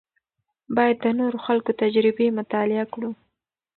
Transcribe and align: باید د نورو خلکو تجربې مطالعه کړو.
باید 0.75 0.97
د 1.03 1.07
نورو 1.19 1.37
خلکو 1.45 1.71
تجربې 1.81 2.27
مطالعه 2.39 2.85
کړو. 2.93 3.11